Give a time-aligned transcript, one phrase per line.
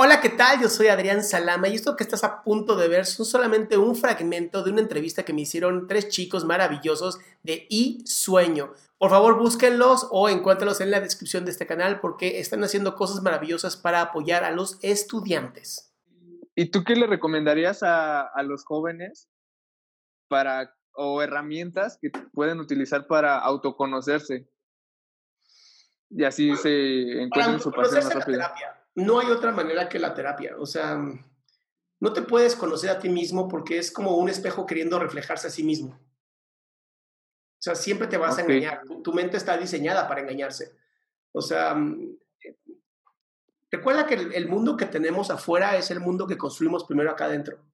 [0.00, 0.60] Hola, ¿qué tal?
[0.60, 3.96] Yo soy Adrián Salama y esto que estás a punto de ver son solamente un
[3.96, 8.72] fragmento de una entrevista que me hicieron tres chicos maravillosos de I Sueño.
[8.96, 13.24] Por favor, búsquenlos o encuéntralos en la descripción de este canal porque están haciendo cosas
[13.24, 15.92] maravillosas para apoyar a los estudiantes.
[16.54, 19.28] ¿Y tú qué le recomendarías a, a los jóvenes
[20.28, 24.48] para o herramientas que pueden utilizar para autoconocerse?
[26.08, 30.56] Y así se encuentran su pasión más rápido no hay otra manera que la terapia.
[30.58, 30.98] O sea,
[32.00, 35.50] no te puedes conocer a ti mismo porque es como un espejo queriendo reflejarse a
[35.50, 35.90] sí mismo.
[35.90, 38.82] O sea, siempre te vas a engañar.
[39.04, 40.76] Tu, mente está diseñada para engañarse.
[41.32, 41.76] O sea,
[43.70, 47.64] recuerda que el, mundo que tenemos afuera es el mundo que construimos primero acá adentro.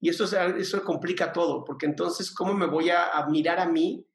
[0.00, 4.06] Y eso, eso complica todo, porque entonces, ¿cómo me voy a, a mirar a mí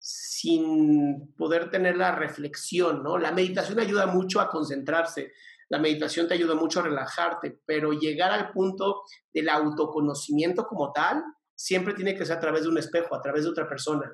[0.00, 3.18] sin poder tener la reflexión, ¿no?
[3.18, 5.32] La meditación ayuda mucho a concentrarse,
[5.68, 11.22] la meditación te ayuda mucho a relajarte, pero llegar al punto del autoconocimiento como tal
[11.54, 14.10] siempre tiene que ser a través de un espejo, a través de otra persona.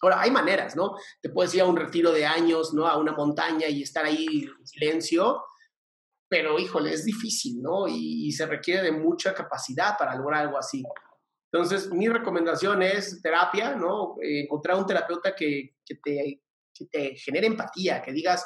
[0.00, 0.94] Ahora, hay maneras, ¿no?
[1.20, 2.86] Te puedes ir a un retiro de años, ¿no?
[2.86, 5.42] A una montaña y estar ahí en silencio,
[6.28, 7.88] pero híjole, es difícil, ¿no?
[7.88, 10.84] Y, y se requiere de mucha capacidad para lograr algo así.
[11.54, 14.16] Entonces, mi recomendación es terapia, ¿no?
[14.20, 16.42] Eh, encontrar un terapeuta que, que, te,
[16.74, 18.44] que te genere empatía, que digas,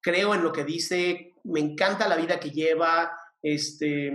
[0.00, 3.10] creo en lo que dice, me encanta la vida que lleva,
[3.42, 4.12] este,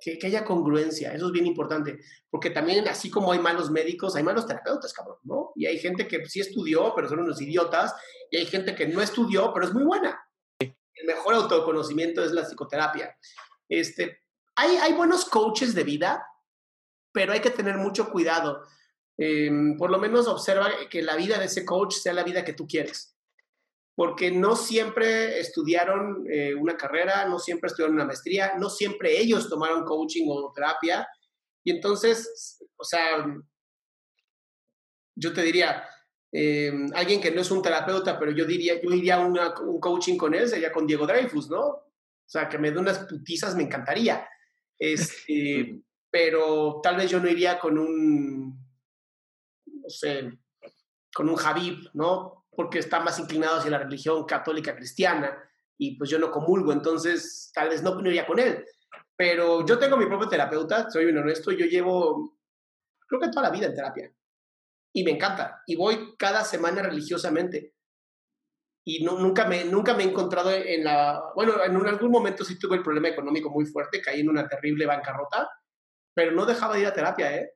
[0.00, 4.16] que, que, haya congruencia, eso es bien importante, porque también así como hay malos médicos,
[4.16, 5.52] hay malos terapeutas, cabrón, ¿no?
[5.54, 7.94] Y hay gente que sí estudió, pero son unos idiotas,
[8.32, 10.20] y hay gente que no estudió, pero es muy buena.
[10.58, 13.16] El mejor autoconocimiento es la psicoterapia.
[13.68, 14.22] Este,
[14.56, 16.26] hay, hay buenos coaches de vida,
[17.12, 18.66] pero hay que tener mucho cuidado.
[19.18, 22.54] Em, por lo menos observa que la vida de ese coach sea la vida que
[22.54, 23.16] tú quieres.
[23.94, 29.48] Porque no siempre estudiaron eh, una carrera, no siempre estudiaron una maestría, no siempre ellos
[29.48, 31.06] tomaron coaching o terapia.
[31.62, 33.24] Y entonces, o sea,
[35.14, 35.84] yo te diría,
[36.32, 40.16] em, alguien que no es un terapeuta, pero yo diría, yo iría a un coaching
[40.16, 41.66] con él, sería con Diego Dreyfus, ¿no?
[41.66, 44.26] O sea, que me dé unas putizas me encantaría.
[44.78, 48.50] Este, pero tal vez yo no iría con un,
[49.64, 50.30] no sé,
[51.12, 52.46] con un Javib, ¿no?
[52.50, 55.42] Porque está más inclinado hacia la religión católica cristiana
[55.78, 58.62] y pues yo no comulgo, entonces tal vez no, iría con él.
[59.16, 62.38] Pero yo tengo mi propio terapeuta, soy bien honesto, yo llevo,
[63.08, 64.12] creo que toda la vida en terapia.
[64.92, 65.62] Y me encanta.
[65.66, 67.74] Y voy cada semana religiosamente.
[68.84, 71.22] Y no, nunca, me, nunca me he encontrado en la...
[71.34, 74.84] Bueno, en algún momento sí tuve el problema económico muy fuerte, caí en una terrible
[74.84, 75.48] bancarrota
[76.14, 77.54] pero no dejaba de ir a terapia, ¿eh?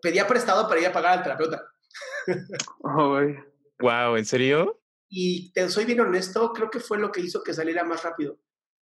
[0.00, 1.62] Pedía prestado para ir a pagar al terapeuta.
[2.82, 3.20] Oh,
[3.78, 4.80] wow, ¿en serio?
[5.08, 8.38] Y te soy bien honesto, creo que fue lo que hizo que saliera más rápido.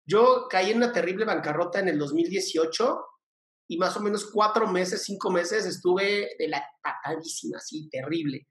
[0.05, 3.05] Yo caí en una terrible bancarrota en el 2018
[3.69, 8.47] y más o menos cuatro meses, cinco meses estuve de la patadísima, así, terrible.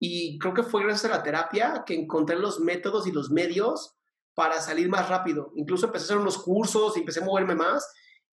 [0.00, 3.94] Y creo que fue gracias a la terapia que encontré los métodos y los medios
[4.34, 5.52] para salir más rápido.
[5.56, 7.86] Incluso empecé a hacer unos cursos y empecé a moverme más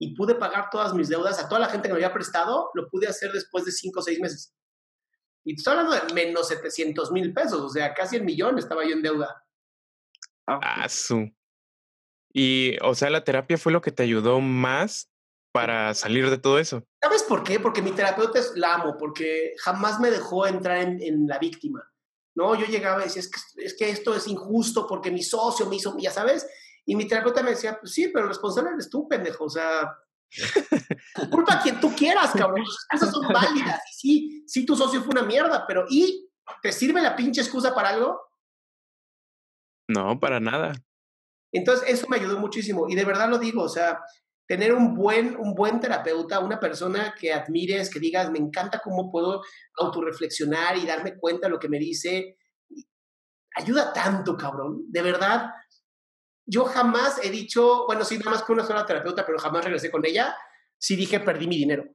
[0.02, 2.90] y pude pagar todas mis deudas a toda la gente que me había prestado, lo
[2.90, 4.52] pude hacer después de cinco o seis meses.
[5.46, 8.94] Y estoy hablando de menos 700 mil pesos, o sea, casi el millón estaba yo
[8.94, 9.46] en deuda.
[10.48, 11.32] Ah, su.
[12.34, 15.12] Y, o sea, la terapia fue lo que te ayudó más
[15.54, 16.84] para salir de todo eso.
[17.00, 17.60] ¿Sabes por qué?
[17.60, 21.88] Porque mi terapeuta es, la amo, porque jamás me dejó entrar en, en la víctima.
[22.34, 25.68] No, yo llegaba y decía, es que, es que esto es injusto porque mi socio
[25.68, 26.48] me hizo, ya sabes,
[26.86, 29.46] y mi terapeuta me decía, pues sí, pero el responsable eres tú, pendejo.
[29.46, 29.92] O sea,
[31.32, 32.64] culpa a quien tú quieras, cabrón.
[32.92, 33.82] Esas son válidas.
[33.92, 36.30] Y sí, sí, tu socio fue una mierda, pero ¿y
[36.62, 38.20] te sirve la pinche excusa para algo?
[39.88, 40.74] No, para nada.
[41.54, 42.88] Entonces, eso me ayudó muchísimo.
[42.90, 44.00] Y de verdad lo digo, o sea,
[44.48, 49.12] tener un buen, un buen terapeuta, una persona que admires, que digas, me encanta cómo
[49.12, 49.42] puedo
[49.78, 52.38] autorreflexionar y darme cuenta de lo que me dice,
[53.56, 54.84] ayuda tanto, cabrón.
[54.88, 55.52] De verdad,
[56.52, 59.90] yo jamás he dicho, bueno, sí, nada más con una sola terapeuta, pero jamás regresé
[59.90, 60.36] con ella.
[60.78, 61.86] Sí dije, perdí mi dinero.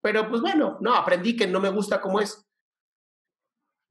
[0.00, 2.46] Pero pues bueno, no, aprendí que no me gusta como es.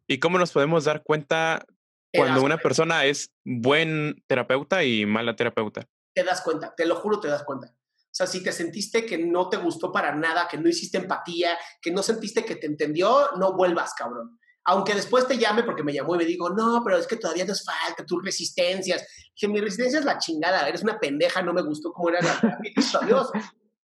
[0.08, 1.66] ¿Y cómo nos podemos dar cuenta
[2.14, 5.86] cuando una persona es buen terapeuta y mala terapeuta?
[6.16, 7.68] Te das cuenta, te lo juro, te das cuenta.
[7.68, 11.58] O sea, si te sentiste que no te gustó para nada, que no hiciste empatía,
[11.82, 14.40] que no sentiste que te entendió, no vuelvas, cabrón
[14.70, 17.44] aunque después te llame porque me llamó y me digo, no, pero es que todavía
[17.44, 19.04] nos falta tus resistencias.
[19.36, 22.60] Que mi resistencia es la chingada, eres una pendeja, no me gustó cómo era la
[23.08, 23.32] Dios.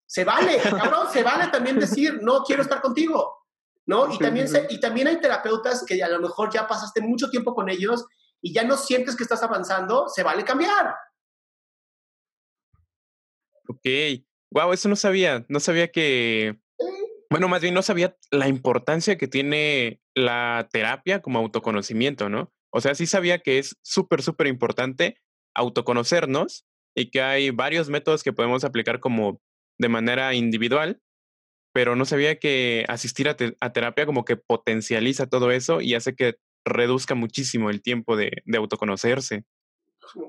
[0.07, 3.45] Se vale, cabrón, se vale también decir, no quiero estar contigo,
[3.85, 4.11] ¿no?
[4.11, 7.69] Y también, y también hay terapeutas que a lo mejor ya pasaste mucho tiempo con
[7.69, 8.07] ellos
[8.41, 10.95] y ya no sientes que estás avanzando, se vale cambiar.
[13.69, 13.87] Ok.
[14.51, 15.45] Wow, eso no sabía.
[15.51, 16.59] No sabía que.
[17.31, 22.53] Bueno, más bien no sabía la importancia que tiene la terapia como autoconocimiento, ¿no?
[22.73, 25.21] O sea, sí sabía que es súper, súper importante
[25.55, 29.41] autoconocernos y que hay varios métodos que podemos aplicar como
[29.79, 31.01] de manera individual,
[31.73, 33.37] pero no sabía que asistir a,
[33.73, 38.59] terapia como que potencializa todo eso y hace que reduzca muchísimo el tiempo de, de
[38.59, 39.45] autoconocerse.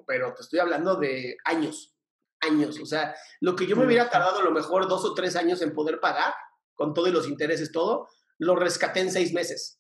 [0.06, 1.96] Pero te estoy hablando de años,
[2.42, 2.80] años.
[2.80, 5.64] O sea, lo que yo me hubiera tardado a lo mejor dos o tres años
[5.64, 6.34] en poder pagar,
[6.82, 8.08] con todos los intereses, todo,
[8.40, 9.80] lo rescaté en seis meses.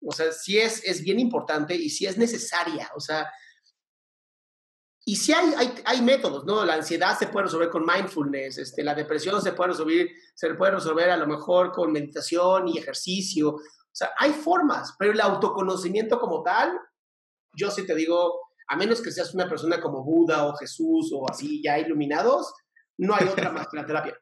[0.00, 2.88] O sea, sí es, es bien importante y sí es necesaria.
[2.94, 3.28] O sea,
[5.04, 6.64] y sí hay, hay, hay, métodos, ¿no?
[6.64, 10.70] La ansiedad se puede resolver con mindfulness, este, la depresión se puede resolver, se puede
[10.70, 13.56] resolver a lo mejor con meditación y ejercicio.
[13.56, 13.60] O
[13.90, 16.78] sea, hay formas, pero el autoconocimiento como tal,
[17.56, 21.28] yo sí te digo, a menos que seas una persona como Buda o Jesús o
[21.28, 22.54] así ya iluminados,
[22.98, 24.16] no hay otra más que la terapia.